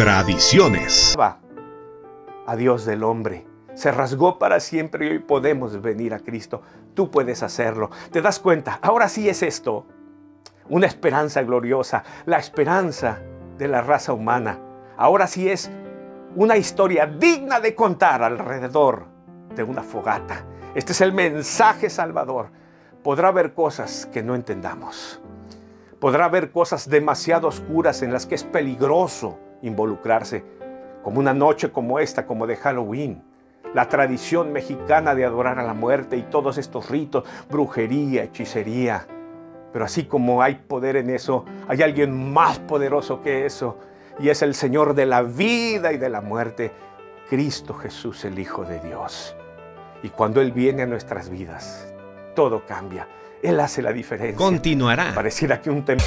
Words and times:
Tradiciones. 0.00 1.14
A 1.18 2.56
Dios 2.56 2.86
del 2.86 3.04
hombre. 3.04 3.46
Se 3.74 3.92
rasgó 3.92 4.38
para 4.38 4.58
siempre 4.58 5.04
y 5.04 5.10
hoy 5.10 5.18
podemos 5.18 5.82
venir 5.82 6.14
a 6.14 6.20
Cristo. 6.20 6.62
Tú 6.94 7.10
puedes 7.10 7.42
hacerlo. 7.42 7.90
¿Te 8.10 8.22
das 8.22 8.40
cuenta? 8.40 8.78
Ahora 8.80 9.10
sí 9.10 9.28
es 9.28 9.42
esto. 9.42 9.84
Una 10.70 10.86
esperanza 10.86 11.42
gloriosa. 11.42 12.02
La 12.24 12.38
esperanza 12.38 13.20
de 13.58 13.68
la 13.68 13.82
raza 13.82 14.14
humana. 14.14 14.58
Ahora 14.96 15.26
sí 15.26 15.50
es 15.50 15.70
una 16.34 16.56
historia 16.56 17.04
digna 17.04 17.60
de 17.60 17.74
contar 17.74 18.22
alrededor 18.22 19.04
de 19.54 19.64
una 19.64 19.82
fogata. 19.82 20.46
Este 20.74 20.92
es 20.92 21.02
el 21.02 21.12
mensaje 21.12 21.90
salvador. 21.90 22.48
Podrá 23.04 23.28
haber 23.28 23.52
cosas 23.52 24.08
que 24.10 24.22
no 24.22 24.34
entendamos. 24.34 25.20
Podrá 26.00 26.24
haber 26.24 26.52
cosas 26.52 26.88
demasiado 26.88 27.48
oscuras 27.48 28.00
en 28.00 28.14
las 28.14 28.24
que 28.24 28.36
es 28.36 28.44
peligroso 28.44 29.38
involucrarse, 29.62 30.44
como 31.02 31.20
una 31.20 31.34
noche 31.34 31.70
como 31.70 31.98
esta, 31.98 32.26
como 32.26 32.46
de 32.46 32.56
Halloween. 32.56 33.22
La 33.74 33.88
tradición 33.88 34.52
mexicana 34.52 35.14
de 35.14 35.24
adorar 35.24 35.58
a 35.58 35.62
la 35.62 35.74
muerte 35.74 36.16
y 36.16 36.22
todos 36.22 36.58
estos 36.58 36.90
ritos, 36.90 37.24
brujería, 37.48 38.24
hechicería. 38.24 39.06
Pero 39.72 39.84
así 39.84 40.04
como 40.04 40.42
hay 40.42 40.56
poder 40.56 40.96
en 40.96 41.10
eso, 41.10 41.44
hay 41.68 41.82
alguien 41.82 42.32
más 42.32 42.58
poderoso 42.58 43.22
que 43.22 43.46
eso, 43.46 43.78
y 44.18 44.28
es 44.28 44.42
el 44.42 44.54
Señor 44.54 44.94
de 44.94 45.06
la 45.06 45.22
vida 45.22 45.92
y 45.92 45.98
de 45.98 46.08
la 46.08 46.20
muerte, 46.20 46.72
Cristo 47.28 47.74
Jesús, 47.74 48.24
el 48.24 48.38
Hijo 48.38 48.64
de 48.64 48.80
Dios. 48.80 49.36
Y 50.02 50.08
cuando 50.08 50.40
Él 50.40 50.50
viene 50.50 50.82
a 50.82 50.86
nuestras 50.86 51.30
vidas, 51.30 51.86
todo 52.34 52.66
cambia. 52.66 53.06
Él 53.42 53.60
hace 53.60 53.82
la 53.82 53.92
diferencia. 53.92 54.36
Continuará. 54.36 55.12
Pareciera 55.14 55.60
que 55.60 55.70
un 55.70 55.84
templo 55.84 56.06